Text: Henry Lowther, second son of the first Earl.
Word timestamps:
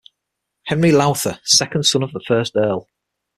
Henry 0.65 0.91
Lowther, 0.91 1.39
second 1.43 1.83
son 1.83 2.01
of 2.01 2.11
the 2.11 2.23
first 2.27 2.55
Earl. 2.57 2.87